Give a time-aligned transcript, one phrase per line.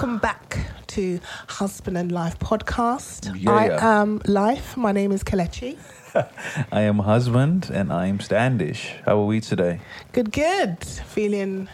[0.00, 3.38] Welcome back to Husband and Life podcast.
[3.38, 4.00] Yeah, I yeah.
[4.00, 4.74] am Life.
[4.74, 5.76] My name is Kalechi.
[6.72, 8.94] I am husband and I am Standish.
[9.04, 9.80] How are we today?
[10.12, 10.82] Good, good.
[10.82, 11.68] Feeling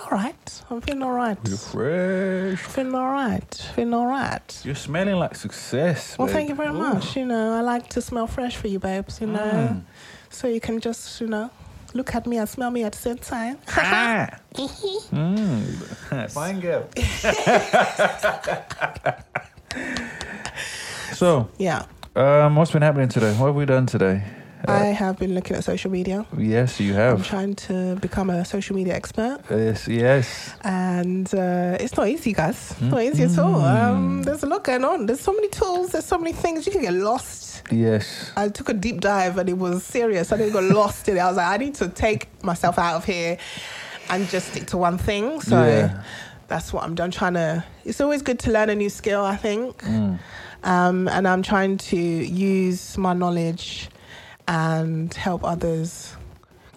[0.00, 0.62] all right.
[0.70, 1.36] I'm feeling all right.
[1.46, 2.58] You're fresh.
[2.60, 3.54] Feeling all right.
[3.74, 4.62] Feeling all right.
[4.64, 6.16] You're smelling like success.
[6.16, 6.34] Well, babe.
[6.34, 6.78] thank you very Ooh.
[6.94, 7.14] much.
[7.14, 9.20] You know, I like to smell fresh for you, babes.
[9.20, 9.82] You know, Mm.
[10.30, 11.50] so you can just, you know,
[11.94, 13.58] look at me and smell me at the same time.
[13.76, 14.28] Ah.
[14.54, 16.30] mm.
[16.30, 16.88] Fine girl.
[21.14, 21.84] so, yeah,
[22.14, 23.32] um, what's been happening today?
[23.36, 24.22] What have we done today?
[24.68, 26.24] I have been looking at social media.
[26.38, 27.18] Yes, you have.
[27.18, 30.54] I'm trying to become a social media expert, Yes, yes.
[30.62, 32.70] and uh, it's not easy, guys.
[32.72, 33.60] It's not easy at all.
[33.60, 34.24] Um, Mm.
[34.24, 35.06] there's a lot going on.
[35.06, 35.90] There's so many tools.
[35.92, 36.64] There's so many things.
[36.66, 37.62] You can get lost.
[37.70, 38.30] Yes.
[38.36, 40.32] I took a deep dive, and it was serious.
[40.32, 41.20] I didn't got lost in it.
[41.20, 43.38] I was like, I need to take myself out of here
[44.10, 45.40] and just stick to one thing.
[45.40, 46.02] So Yeah.
[46.48, 47.10] that's what I'm done.
[47.10, 47.64] Trying to.
[47.84, 49.24] It's always good to learn a new skill.
[49.24, 49.76] I think.
[49.82, 50.18] Mm.
[50.64, 53.88] um, and I'm trying to use my knowledge
[54.48, 56.16] and help others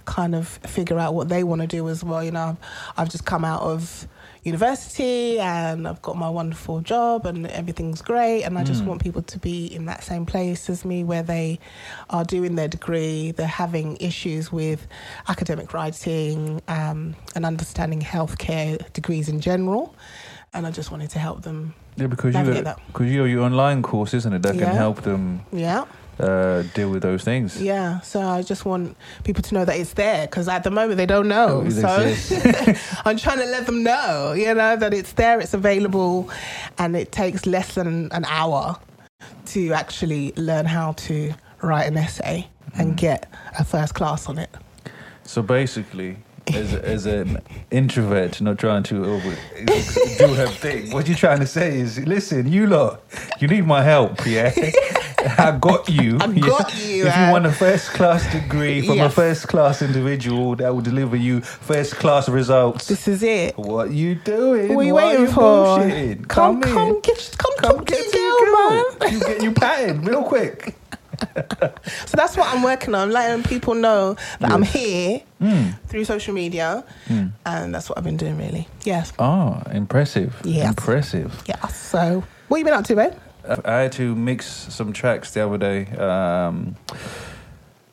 [0.06, 2.24] kind of figure out what they want to do as well.
[2.24, 2.58] You know,
[2.96, 4.08] I've just come out of
[4.44, 8.88] university and I've got my wonderful job and everything's great, and I just Mm.
[8.88, 11.60] want people to be in that same place as me where they
[12.12, 14.86] are doing their degree, they're having issues with
[15.28, 19.96] academic writing um, and understanding healthcare degrees in general.
[20.54, 21.74] And I just wanted to help them.
[21.98, 22.44] Yeah, because you
[22.88, 24.42] because you're your online course, isn't it?
[24.44, 24.66] That Yeah.
[24.66, 25.86] can help them Yeah.
[26.20, 27.62] Uh, deal with those things.
[27.62, 30.98] Yeah, so I just want people to know that it's there because at the moment
[30.98, 31.64] they don't know.
[31.66, 32.16] Oh, so.
[33.06, 36.30] I'm trying to let them know, you know, that it's there, it's available,
[36.78, 38.78] and it takes less than an hour
[39.48, 42.48] to actually learn how to write an essay
[42.78, 42.98] and Mm.
[42.98, 44.50] get a first class on it.
[45.24, 46.18] So basically,
[46.54, 47.40] as, as an
[47.72, 49.36] introvert, not trying to over,
[50.18, 53.02] do her thing, what you're trying to say is, listen, you lot,
[53.40, 54.54] you need my help, yeah?
[55.38, 56.18] I got you.
[56.22, 56.48] I yeah?
[56.48, 60.74] got you, If you want a first class degree from a first class individual that
[60.74, 63.58] will deliver you first class results, This is it.
[63.58, 64.74] what you doing?
[64.76, 65.42] What are you Why waiting you for?
[65.42, 66.28] bullshitting?
[66.28, 66.62] Come, in.
[66.64, 69.14] come, get, come, Come talk get to to your girl, man.
[69.14, 70.76] You get you patterned real quick.
[72.08, 75.78] So that's what I'm working on, letting people know that I'm here Mm.
[75.88, 77.32] through social media, Mm.
[77.46, 78.68] and that's what I've been doing, really.
[78.84, 79.14] Yes.
[79.20, 80.36] Oh, impressive.
[80.44, 80.68] Yes.
[80.70, 81.42] Impressive.
[81.46, 81.66] Yeah.
[81.68, 83.14] So, what you been up to, babe?
[83.66, 86.76] I had to mix some tracks the other day um,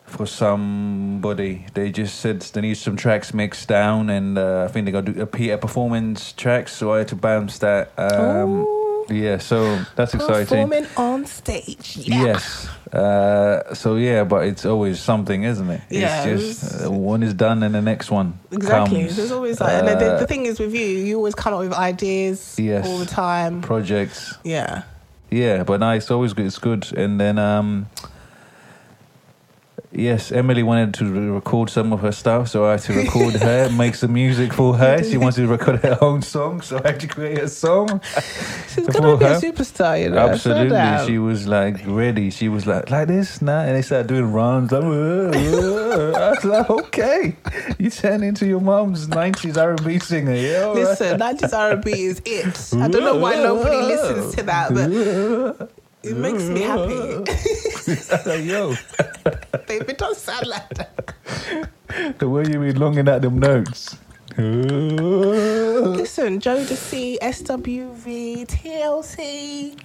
[0.07, 1.67] for somebody.
[1.75, 5.07] They just said they need some tracks mixed down, and uh, I think they got
[5.07, 7.93] to do a, P- a performance track, so I had to bounce that.
[7.99, 8.67] Um,
[9.11, 10.47] yeah, so that's exciting.
[10.47, 11.97] Performing on stage.
[11.97, 12.23] Yeah.
[12.25, 12.69] Yes.
[12.93, 15.81] Uh, so yeah, but it's always something, isn't it?
[15.91, 19.01] Yeah, It's just uh, one is done and the next one Exactly.
[19.05, 19.17] comes.
[19.17, 21.61] There's always like, and the, the Uh, thing is with you, you always come up
[21.61, 22.87] with ideas Yes.
[22.87, 23.63] all the time.
[23.63, 24.35] projects.
[24.45, 24.83] Yeah.
[25.33, 26.45] Yeah, but no, it's always good.
[26.45, 26.93] It's good.
[26.93, 27.89] And then, um,
[29.93, 33.71] yes, Emily wanted to record some of her stuff, so I had to record her,
[33.77, 35.03] make some music for her.
[35.03, 38.01] She wanted to record her own song, so I had to create a song.
[38.69, 40.19] She's gonna be a superstar, you know.
[40.19, 42.31] Absolutely, she was like ready.
[42.31, 44.73] She was like, like this, nah, and they started doing runs.
[44.73, 45.33] Uh.
[45.35, 47.37] I was like, okay,
[47.79, 50.67] you turn into your mom's '90s R&B singer, yeah.
[50.67, 50.75] right.
[50.75, 52.75] Listen, 90s R&B is it.
[52.81, 55.71] I don't know why nobody listens to that, but
[56.05, 57.25] it makes me happy.
[58.29, 58.75] like, yo,
[59.67, 61.15] Babe, it don't sound like that.
[62.19, 63.97] the way you be longing at them notes.
[64.39, 69.79] Listen, Jodeci, SWV, TLC.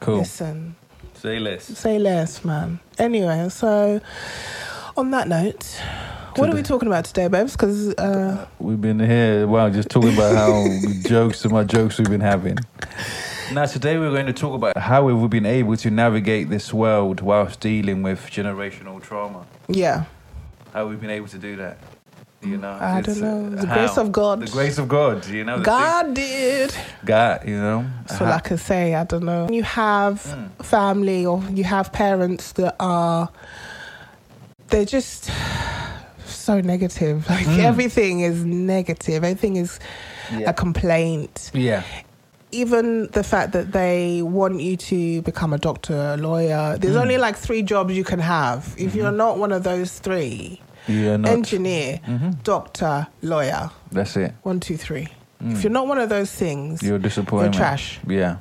[0.00, 0.18] Cool.
[0.18, 0.74] Listen,
[1.14, 1.64] Say less.
[1.64, 2.80] say less, man.
[2.98, 4.00] Anyway, so
[4.96, 5.80] on that note,
[6.36, 7.52] what are we talking about today, babes?
[7.52, 10.66] Because uh, We've been here, wow, just talking about how
[11.08, 12.58] jokes and my jokes we've been having.
[13.52, 16.74] Now, today we're going to talk about how have we've been able to navigate this
[16.74, 19.46] world whilst dealing with generational trauma.
[19.68, 20.04] yeah,
[20.72, 21.78] How we've been able to do that.
[22.42, 23.46] You know, I don't know.
[23.56, 24.40] uh, The grace of God.
[24.40, 25.26] The grace of God.
[25.26, 26.74] You know, God did.
[27.04, 27.42] God.
[27.46, 29.48] You know, So, How- like I say, I don't know.
[29.50, 30.64] You have Mm.
[30.64, 33.28] family or you have parents that are,
[34.68, 35.30] they're just
[36.26, 37.28] so negative.
[37.30, 37.58] Like Mm.
[37.64, 39.24] everything is negative.
[39.24, 39.78] Everything is
[40.36, 40.50] Yeah.
[40.50, 41.50] a complaint.
[41.54, 41.82] yeah,
[42.52, 46.76] Even the fact that they want you to become a doctor, a lawyer.
[46.78, 47.00] There's Mm.
[47.02, 48.74] only like three jobs you can have.
[48.78, 48.98] If Mm-hmm.
[48.98, 51.30] you're not one of those three, you're not.
[51.32, 54.32] engineer, hmm doctor, lawyer, That's it.
[54.42, 55.08] one, two, three.
[55.42, 55.52] Mm.
[55.52, 57.54] If you're not one of those things, You're a disappointment.
[57.56, 57.98] trash.
[58.06, 58.36] Yeah.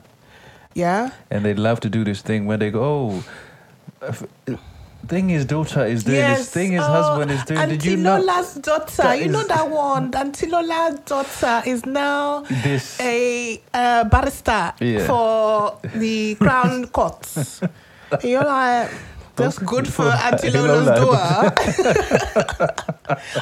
[0.76, 3.24] yeah, and they love to do this thing where they go, oh,
[4.08, 4.24] if-
[5.08, 6.24] thing his daughter is doing.
[6.26, 7.70] His thing his oh, husband is doing.
[7.70, 10.14] Did you know Auntie Lola's daughter, you know that one.
[10.16, 13.00] Auntie Lola's daughter is now this?
[13.00, 15.08] a uh, barrister Yeah.
[15.08, 17.62] for the Crown Courts.
[18.24, 18.92] You're like,
[19.36, 21.54] that's good for Auntie Lola's Lola.
[21.56, 22.74] daughter.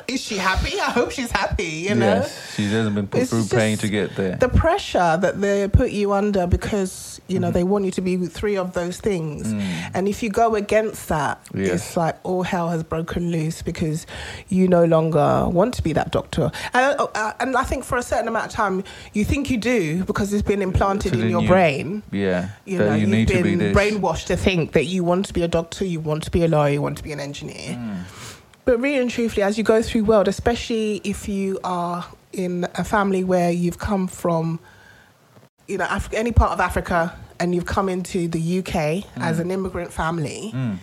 [0.08, 0.80] is she happy?
[0.80, 2.06] I hope she's happy, you know?
[2.16, 4.36] Yes, she hasn't been put It's through pain to get there.
[4.36, 8.18] The pressure that they put you under because, you know, they want you to be
[8.28, 9.54] three of those things.
[9.54, 9.92] Mm.
[9.94, 11.70] And if you go against that, Yes.
[11.74, 14.06] it's like all hell has broken loose because
[14.50, 16.52] you no longer want to be that doctor.
[16.74, 19.58] And, uh, uh, and I think for a certain amount of time, you think you
[19.58, 22.04] do because it's been implanted in your you- brain.
[22.12, 25.26] yeah, You know, you you've need to be been brainwashed to think that you want
[25.28, 27.20] to be a doctor, you want to be a lawyer, you want to be an
[27.20, 27.76] engineer.
[27.76, 28.04] Mm.
[28.66, 32.84] But really and truthfully, as you go through world, especially if you are in a
[32.84, 34.60] family where you've come from,
[35.68, 39.52] you know, Af- any part of Africa, and you've come into the UK as an
[39.52, 40.78] immigrant family, Mm.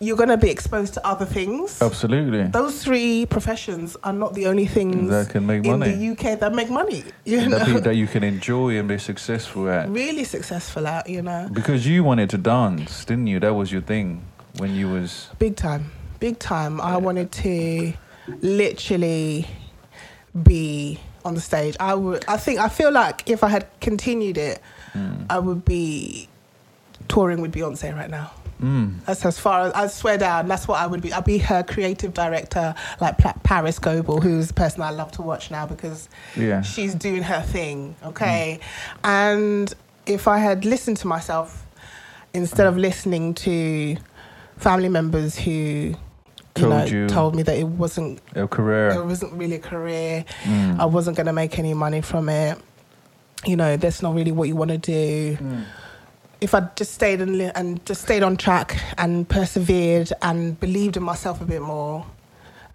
[0.00, 1.80] you're going to be exposed to other things.
[1.80, 2.42] Absolutely.
[2.48, 6.38] Those three professions are not the only things That can make money in the UK
[6.40, 7.04] that make money.
[7.24, 9.88] You know, that you can enjoy and be successful at.
[9.88, 11.08] really successful at.
[11.08, 13.40] You know, Because you wanted to dance, didn't you?
[13.40, 14.22] That was your thing
[14.58, 15.28] when you was.
[15.38, 15.90] big time,
[16.20, 16.80] big time.
[16.80, 17.92] I wanted to
[18.40, 19.46] literally
[20.40, 21.76] be on the stage.
[21.80, 22.24] I would.
[22.28, 22.58] I think.
[22.60, 24.60] I feel like if I had continued it,
[24.94, 25.26] Mm.
[25.28, 26.28] I would be
[27.08, 28.30] touring with Beyonce right now.
[28.62, 29.04] Mm.
[29.06, 30.46] That's as far as I swear down.
[30.46, 31.12] That's what I would be.
[31.12, 35.50] I'd be her creative director, like Parris Goebel, who's the person I love to watch
[35.50, 36.62] now because Yeah.
[36.62, 37.96] she's doing her thing.
[38.04, 38.60] Okay,
[39.02, 39.74] and
[40.06, 41.66] if I had listened to myself
[42.32, 43.96] instead of listening to
[44.56, 45.96] family members who you
[46.54, 47.08] Told know you.
[47.08, 48.90] told me that it wasn't a career.
[48.90, 50.78] it wasn't really a career, Mm.
[50.80, 52.58] I wasn't going to make any money from it.
[53.44, 55.64] You know, that's not really what you want to do Mm.
[56.40, 61.02] if I just stayed and, and just stayed on track and persevered and believed in
[61.02, 62.06] myself a bit more,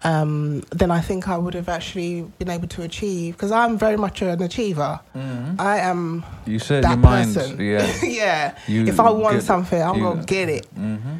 [0.02, 3.34] um, then I think I would have actually been able to achieve.
[3.36, 5.00] Because I'm very much an achiever.
[5.16, 5.60] Mhm.
[5.60, 7.34] I am You set that your mind.
[7.34, 7.60] person.
[7.60, 7.86] Yeah.
[8.04, 8.54] yeah.
[8.66, 11.16] You if I want get- something, I'm you- gonna get it, Mm-hmm.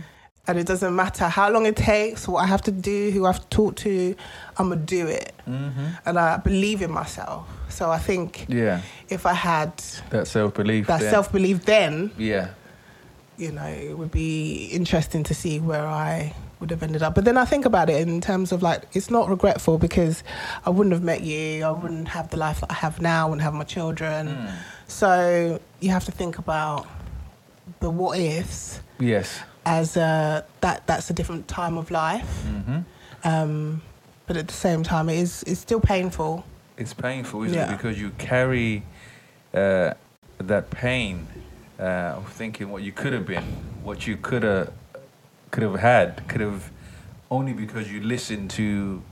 [0.47, 3.33] And it doesn't matter how long it takes, what I have to do, who I
[3.33, 4.15] have to talk to.
[4.59, 5.87] I'm gonna do it, Mm-hmm.
[6.07, 7.47] and I believe in myself.
[7.69, 8.81] So I think Yeah.
[9.09, 9.73] if I had
[10.11, 10.87] That self belief.
[10.87, 12.49] that self belief then, Yeah.
[13.37, 17.15] you know, it would be interesting to see where I would have ended up.
[17.15, 20.23] But then I think about it in terms of like, it's not regretful because
[20.67, 23.31] I wouldn't have met you, I wouldn't have the life that I have now, I
[23.31, 24.27] wouldn't have my children.
[24.29, 24.53] Mm.
[24.87, 26.87] So you have to think about
[27.81, 29.41] the what ifs Yes.
[29.67, 32.45] As a, that that's a different time of life.
[32.47, 32.79] Mm-hmm.
[33.25, 33.83] Um,
[34.27, 36.45] but at the same time, it is it's still painful.
[36.77, 37.73] It's painful, isn't Yeah.
[37.73, 37.77] it?
[37.77, 38.83] Because you carry
[39.53, 39.95] uh,
[40.39, 41.27] that pain
[41.79, 43.45] uh, of thinking what you could have been,
[43.83, 44.73] what you could have
[45.51, 46.71] could have had, could have
[47.31, 49.03] only because you listened to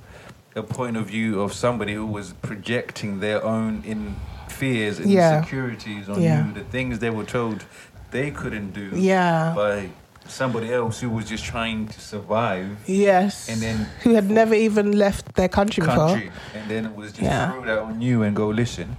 [0.57, 4.17] a point of view of somebody who was projecting their own in
[4.49, 5.39] fears and Yeah.
[5.39, 6.47] insecurities on Yeah.
[6.47, 7.65] you, the things they were told
[8.11, 9.53] they couldn't do Yeah.
[9.55, 9.91] by
[10.29, 12.77] somebody else who was just trying to survive.
[12.87, 13.49] yes.
[13.49, 17.23] And then who had never even left their country, country, and then it was just
[17.23, 17.53] Yeah.
[17.53, 18.97] throw that on you and go listen.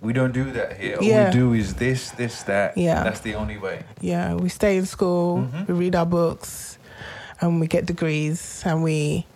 [0.00, 0.96] We don't do that here.
[0.96, 1.26] All Yeah.
[1.26, 2.76] we do is this, this, that.
[2.76, 3.04] Yeah.
[3.04, 3.84] That's the only way.
[4.00, 5.68] Yeah, we stay in school, Mhm.
[5.68, 6.78] we read our books,
[7.40, 9.26] and we get degrees, and we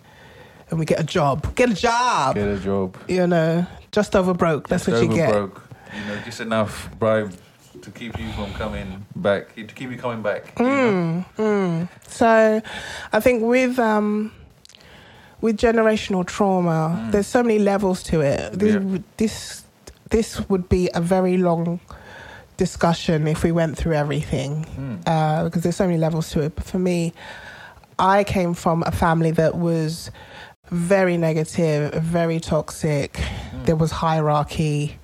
[0.69, 1.55] and we get a job.
[1.55, 2.35] Get a job.
[2.35, 2.97] Get a job.
[3.07, 4.67] You know, just over broke.
[4.67, 5.31] That's Just what you over get.
[5.31, 5.61] broke.
[5.95, 7.31] You know, just enough bribe
[7.81, 10.53] to keep you from coming back, to keep you coming back.
[10.59, 11.25] you know?
[11.37, 11.89] Mm, mm.
[12.07, 12.61] So,
[13.13, 14.31] I think with um,
[15.41, 17.11] with generational trauma, Mm.
[17.11, 18.53] there's so many levels to it.
[18.59, 18.97] This, Yeah.
[19.17, 19.63] this
[20.09, 21.79] this would be a very long
[22.55, 24.99] discussion if we went through everything, Mm.
[25.05, 26.55] uh, because there's so many levels to it.
[26.55, 27.13] But for me,
[27.99, 30.09] I came from a family that was
[30.71, 33.13] very negative, very toxic.
[33.13, 33.65] Mm.
[33.65, 34.97] There was hierarchy.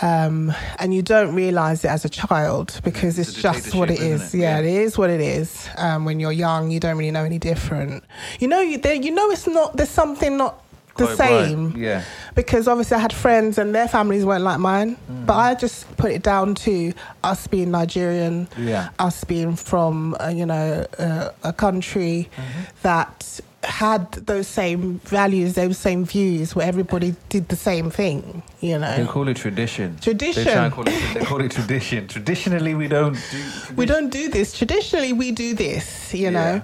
[0.00, 4.00] Um, and you don't realize it as a child because It's it's, just what it
[4.00, 4.32] is.
[4.34, 4.38] it?
[4.38, 4.66] Yeah, Yeah.
[4.66, 5.68] it is what it is.
[5.76, 8.04] Um, when you're young, you don't really know any different.
[8.38, 9.76] You know, you, there, you know, it's not.
[9.76, 10.62] There's something not
[10.96, 11.44] the Quite right.
[11.48, 12.02] same Yeah.
[12.34, 14.96] because obviously I had friends and their families weren't like mine.
[15.10, 15.26] Mm.
[15.26, 18.88] But I just put it down to us being Nigerian, Yeah.
[18.98, 22.60] us being from uh, you know uh, a country Mm-hmm.
[22.82, 28.42] that had those same values, those same views, where everybody did the same thing.
[28.60, 28.96] You know.
[28.96, 29.96] They call it tradition.
[30.00, 30.44] Tradition.
[30.44, 32.06] They call it, they call it tradition.
[32.08, 33.42] Traditionally, we don't do.
[33.76, 36.30] we don't do this traditionally we do this you Yeah.
[36.30, 36.62] know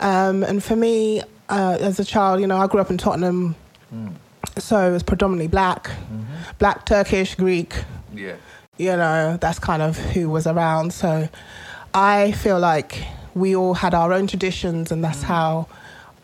[0.00, 3.54] um, and for me uh, as a child you know i grew up in tottenham
[3.92, 4.12] Mm.
[4.58, 6.24] so it was predominantly black Mhm.
[6.58, 7.74] black turkish greek
[8.14, 8.34] Yeah.
[8.78, 11.28] you know that's kind of who was around so
[11.92, 15.66] i feel like we all had our own traditions, and that's how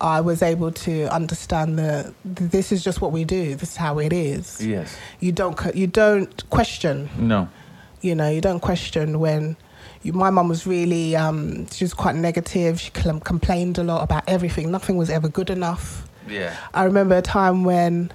[0.01, 3.55] I was able to understand that this is just what we do.
[3.55, 4.65] This is how it is.
[4.65, 4.97] Yes.
[5.21, 7.09] You don't you don't question.
[7.19, 7.49] No.
[8.03, 9.57] You know, you don't question when.
[10.03, 12.79] You, my mum was really, um, she was quite negative.
[12.81, 14.71] She complained a lot about everything.
[14.71, 16.07] Nothing was ever good enough.
[16.29, 16.55] Yeah.
[16.75, 18.13] I remember a time when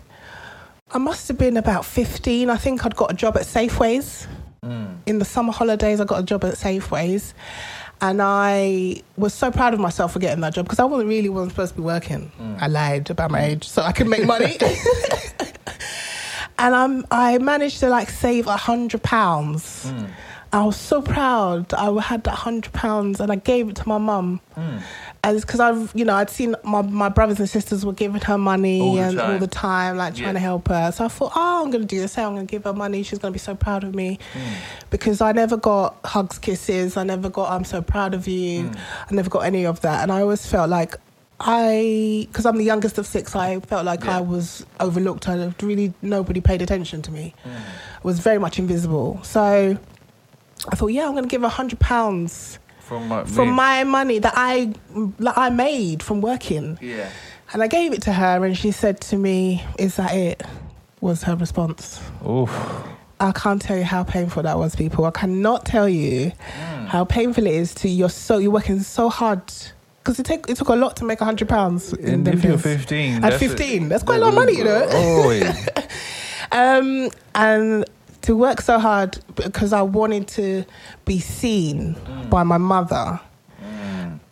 [0.93, 2.49] I must have been about 15.
[2.49, 4.27] I think I'd got a job at Safeways.
[4.63, 4.97] Mm.
[5.05, 7.33] In the summer holidays, I got a job at Safeways.
[8.01, 11.29] And I was so proud of myself for getting that job because I wasn't really
[11.29, 12.31] wasn't supposed to be working.
[12.59, 14.57] I lied about my age so I could make money.
[16.57, 19.91] and um, I managed to like save a hundred pounds.
[20.53, 21.73] I was so proud.
[21.73, 24.41] I had that hundred pounds and I gave it to my mum.
[24.55, 24.83] And
[25.23, 28.37] it's because I've, you know, I'd seen my, my brothers and sisters were giving her
[28.39, 30.33] money All and all the time, like trying Yeah.
[30.33, 30.91] to help her.
[30.91, 32.17] So I thought, oh, I'm going to do this.
[32.17, 33.03] I'm going to give her money.
[33.03, 34.17] She's going to be so proud of me.
[34.89, 36.97] Because I never got hugs, kisses.
[36.97, 38.71] I never got, I'm so proud of you.
[39.09, 40.01] I never got any of that.
[40.01, 40.95] And I always felt like
[41.39, 44.17] I, because I'm the youngest of six, I felt like Yeah.
[44.17, 45.29] I was overlooked.
[45.29, 47.35] I really, nobody paid attention to me.
[47.45, 47.49] Mm.
[47.57, 47.61] I
[48.03, 49.19] was very much invisible.
[49.23, 49.77] So
[50.71, 52.57] I thought, yeah, I'm going to give her a hundred pounds
[52.91, 53.53] From my from me.
[53.55, 54.73] my money that I
[55.19, 56.77] that I made from working.
[56.81, 57.09] Yeah.
[57.53, 60.43] And I gave it to her, and she said to me, "Is that it?"
[60.99, 62.01] Was her response.
[62.27, 62.51] Oof.
[63.21, 65.05] I can't tell you how painful that was, people.
[65.05, 66.33] I cannot tell you
[66.87, 69.41] how painful it is to you're so you're working so hard
[69.99, 71.93] because it take it took a lot to make a hundred pounds.
[71.93, 74.65] And if you're 15, At that's a- 15, that's quite a lot of money, you
[74.65, 74.85] know.
[74.91, 75.55] Oh, yeah.
[76.51, 77.85] Um, and
[78.23, 80.65] to work so hard because I wanted to
[81.05, 81.95] be seen
[82.29, 83.19] by my mother,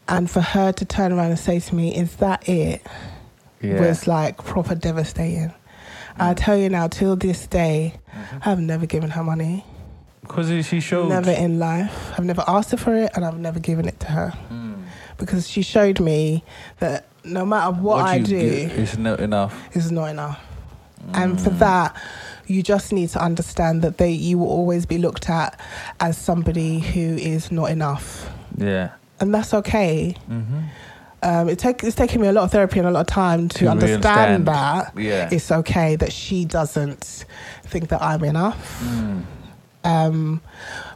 [0.08, 2.81] and for her to turn around and say to me, "Is that it?"
[3.62, 3.79] yeah.
[3.79, 5.53] was like proper devastating.
[6.22, 7.93] I tell you now, till this day,
[8.46, 9.63] I've never given her money.
[10.22, 11.08] Because she showed.
[11.10, 12.12] Never in life.
[12.17, 14.84] I've never asked her for it, and I've never given it to her Mm.
[15.17, 16.43] because she showed me
[16.79, 19.53] that no matter what, I do, is not enough.
[19.74, 20.39] is not enough.
[21.13, 21.60] And for Mm.
[21.60, 21.96] that,
[22.49, 25.59] you just need to understand that they you will always be looked at
[25.99, 28.89] as somebody who is not enough, Yeah.
[29.19, 30.15] and that's okay.
[30.29, 30.59] Mm-hmm.
[31.21, 33.49] Um, it take, it's taken me a lot of therapy and a lot of time
[33.49, 34.47] to, To understand, re-understand.
[34.47, 35.29] that Yeah.
[35.31, 37.25] it's okay that she doesn't
[37.65, 38.81] think that I'm enough.
[38.81, 39.23] Mm.
[39.83, 40.41] Um,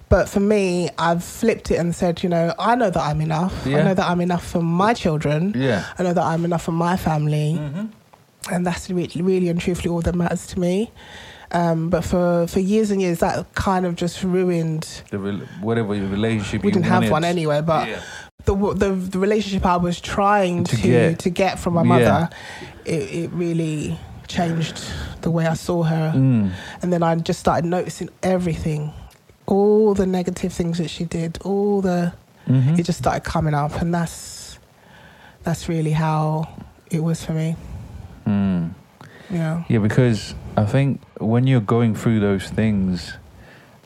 [0.10, 3.66] but for me, I've flipped it and said, you know, I know that I'm enough.
[3.68, 5.54] I know that I'm enough for my children.
[5.58, 5.84] Yeah.
[6.00, 7.58] I know that I'm enough for my family.
[7.60, 7.86] Mm-hmm.
[8.54, 10.92] and that's really, really and truthfully all that matters to me.
[11.54, 15.04] Um, but for, for years and years, that kind of just ruined.
[15.12, 18.02] The rel- whatever your relationship We didn't have one anyway, but Yeah.
[18.46, 21.20] the, the the relationship I was trying To to get.
[21.20, 21.88] to get from my Yeah.
[21.88, 22.30] mother,
[22.86, 24.84] it, it really changed
[25.22, 26.12] the way I saw her.
[26.16, 26.52] Mm.
[26.82, 28.92] And then I just started noticing everything,
[29.46, 32.14] all the negative things that she did, all the
[32.48, 32.78] Mhm.
[32.80, 34.58] it just started coming up, and that's
[35.44, 36.48] that's really how
[36.90, 37.56] it was for me.
[38.26, 38.72] Mm.
[39.34, 39.64] Yeah.
[39.68, 43.14] Yeah, because I think when you're going through those things,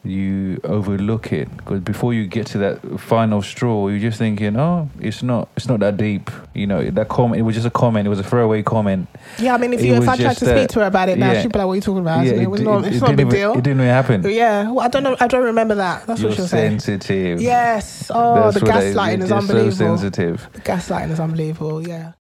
[0.04, 4.90] you overlook it because before you get to that final straw, you're just thinking, "Oh,
[5.02, 7.40] it's not, it's not that deep." You know, that comment.
[7.40, 8.06] It was just a comment.
[8.08, 9.10] It was a throwaway comment.
[9.38, 11.34] Yeah, I mean, if you if I tried to speak to her about it now,
[11.34, 11.42] yeah.
[11.42, 12.86] she'd be like, "What are you talking about?" yeah, it, was not.
[12.86, 13.52] it- It's it not a big even, deal.
[13.54, 14.24] It didn't really happen.
[14.30, 15.18] Yeah, well, I don't know.
[15.20, 16.08] I don't remember that.
[16.08, 16.70] That's you're what she'll say.
[16.70, 17.42] sensitive.
[17.42, 18.10] Yes.
[18.14, 19.72] Oh, That's the gaslighting you're is unbelievable.
[19.72, 20.48] So sensitive.
[20.54, 21.86] The gaslighting is unbelievable.
[21.86, 22.14] Yeah.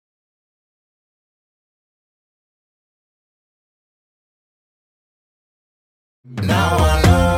[6.29, 7.36] Now I know.